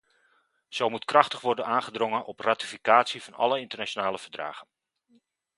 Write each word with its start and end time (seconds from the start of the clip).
Zo 0.67 0.89
moet 0.89 1.05
krachtig 1.05 1.39
worden 1.41 1.65
aangedrongen 1.65 2.25
op 2.25 2.39
ratificatie 2.39 3.23
van 3.23 3.33
alle 3.33 3.59
internationale 3.59 4.19
verdragen. 4.19 4.67